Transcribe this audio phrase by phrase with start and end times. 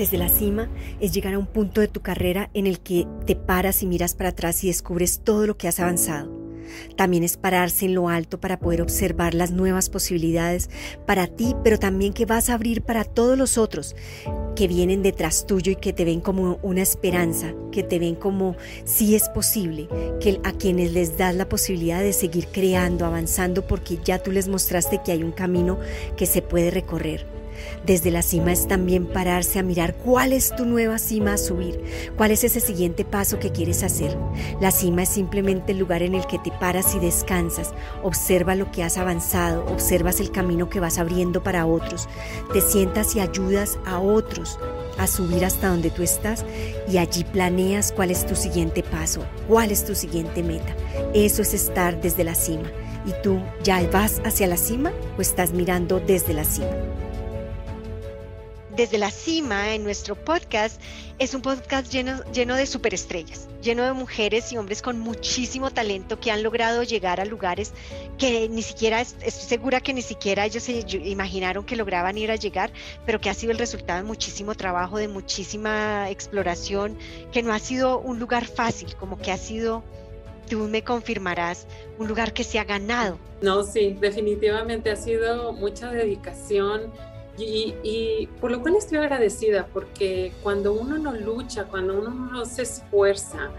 [0.00, 3.36] Desde la cima es llegar a un punto de tu carrera en el que te
[3.36, 6.40] paras y miras para atrás y descubres todo lo que has avanzado.
[6.96, 10.70] También es pararse en lo alto para poder observar las nuevas posibilidades
[11.06, 13.94] para ti, pero también que vas a abrir para todos los otros
[14.56, 18.56] que vienen detrás tuyo y que te ven como una esperanza, que te ven como
[18.86, 19.86] si es posible,
[20.18, 24.48] que a quienes les das la posibilidad de seguir creando, avanzando, porque ya tú les
[24.48, 25.78] mostraste que hay un camino
[26.16, 27.38] que se puede recorrer.
[27.84, 31.82] Desde la cima es también pararse a mirar cuál es tu nueva cima a subir,
[32.16, 34.16] cuál es ese siguiente paso que quieres hacer.
[34.60, 38.70] La cima es simplemente el lugar en el que te paras y descansas, observa lo
[38.70, 42.08] que has avanzado, observas el camino que vas abriendo para otros,
[42.52, 44.58] te sientas y ayudas a otros
[44.98, 46.44] a subir hasta donde tú estás
[46.88, 50.76] y allí planeas cuál es tu siguiente paso, cuál es tu siguiente meta.
[51.14, 52.70] Eso es estar desde la cima.
[53.06, 56.68] ¿Y tú ya vas hacia la cima o estás mirando desde la cima?
[58.80, 60.80] Desde la cima en nuestro podcast
[61.18, 66.18] es un podcast lleno, lleno de superestrellas, lleno de mujeres y hombres con muchísimo talento
[66.18, 67.74] que han logrado llegar a lugares
[68.16, 72.36] que ni siquiera, estoy segura que ni siquiera ellos se imaginaron que lograban ir a
[72.36, 72.72] llegar,
[73.04, 76.96] pero que ha sido el resultado de muchísimo trabajo, de muchísima exploración,
[77.32, 79.84] que no ha sido un lugar fácil, como que ha sido
[80.48, 81.66] tú me confirmarás,
[81.98, 83.18] un lugar que se ha ganado.
[83.42, 86.90] No, sí, definitivamente ha sido mucha dedicación,
[87.42, 92.62] y, por lo cual estoy agradecida, porque cuando uno no lucha, cuando uno no se
[92.62, 93.50] esfuerza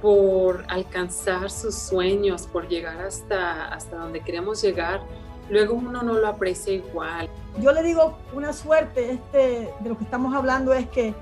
[0.00, 5.02] por alcanzar sus sueños, por llegar hasta, hasta donde queremos llegar,
[5.48, 7.28] luego uno no lo aprecia igual.
[7.60, 11.14] Yo le digo una suerte este, de lo que estamos hablando es que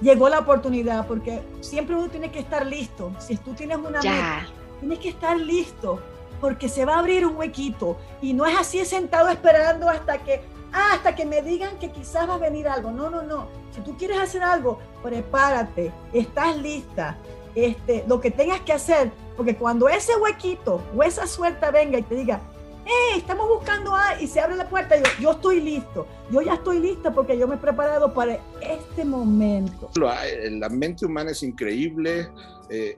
[0.00, 3.12] llegó la oportunidad, porque siempre uno tiene que estar listo.
[3.18, 4.46] Si tú tienes una meta,
[4.80, 6.00] tienes que estar listo,
[6.40, 7.96] porque se va a abrir un huequito.
[8.22, 10.40] Y no es así sentado esperando hasta que
[10.72, 12.90] Ah, hasta que me digan que quizás va a venir algo.
[12.90, 13.48] No, no, no.
[13.74, 17.16] Si tú quieres hacer algo, prepárate, estás lista.
[17.54, 22.02] Este, lo que tengas que hacer, porque cuando ese huequito o esa suerte venga y
[22.02, 22.40] te diga,
[22.84, 26.54] hey, estamos buscando a, y se abre la puerta, yo, yo estoy listo, yo ya
[26.54, 29.90] estoy lista porque yo me he preparado para este momento.
[29.96, 32.30] La mente humana es increíble
[32.70, 32.96] eh,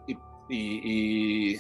[0.49, 1.57] y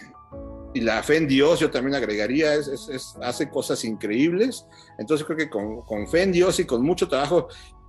[0.74, 4.66] la fe en Dios, yo también agregaría, es, hace cosas increíbles.
[4.98, 7.48] Entonces creo que con, con, fe en Dios y con mucho trabajo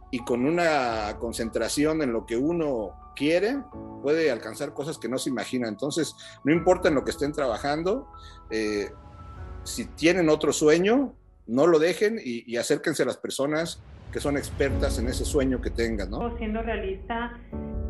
[0.09, 3.58] y con una concentración en lo que uno quiere,
[4.02, 5.68] puede alcanzar cosas que no se imagina.
[5.68, 8.08] Entonces, no importa en lo que estén trabajando,
[8.50, 8.92] eh,
[9.63, 11.13] si tienen otro sueño,
[11.48, 13.81] no lo dejen y, y acérquense a las personas
[14.12, 16.38] que son expertas en ese sueño que tengan, ¿no?
[16.38, 17.40] Siendo realista,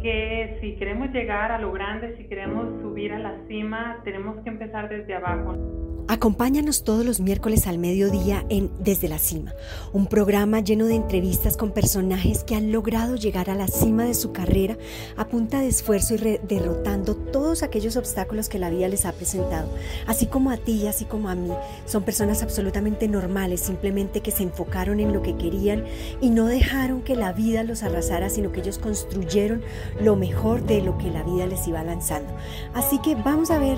[0.02, 4.50] que si queremos llegar a lo grande, si queremos subir a la cima, tenemos que
[4.50, 5.81] empezar desde abajo.
[6.12, 9.54] Acompáñanos todos los miércoles al mediodía en Desde la Cima,
[9.94, 14.14] un programa lleno de entrevistas con personajes que han logrado llegar a la cima de
[14.14, 14.78] su carrera
[15.16, 19.70] a punta de esfuerzo y derrotando todos aquellos obstáculos que la vida les ha presentado.
[20.06, 21.52] Así como a ti, así como a mí,
[21.86, 25.86] son personas absolutamente normales, simplemente que se enfocaron en lo que querían
[26.20, 29.62] y no dejaron que la vida los arrasara, sino que ellos construyeron
[30.02, 32.34] lo mejor de lo que la vida les iba lanzando.
[32.74, 33.78] Así que vamos a ver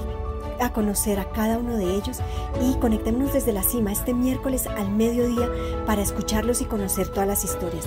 [0.66, 2.20] a conocer a cada uno de ellos
[2.62, 5.50] y conectémonos desde la cima este miércoles al mediodía
[5.86, 7.86] para escucharlos y conocer todas las historias.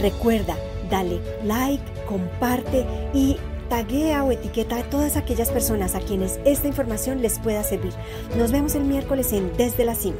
[0.00, 0.56] Recuerda,
[0.90, 3.36] dale like, comparte y
[3.68, 7.92] taguea o etiqueta a todas aquellas personas a quienes esta información les pueda servir.
[8.36, 10.16] Nos vemos el miércoles en Desde la Cima.